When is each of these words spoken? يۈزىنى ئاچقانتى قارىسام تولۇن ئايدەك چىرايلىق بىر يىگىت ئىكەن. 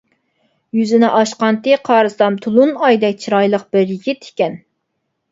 يۈزىنى 0.77 1.09
ئاچقانتى 1.17 1.75
قارىسام 1.89 2.39
تولۇن 2.45 2.71
ئايدەك 2.87 3.19
چىرايلىق 3.25 3.67
بىر 3.77 3.85
يىگىت 3.93 4.25
ئىكەن. 4.31 4.57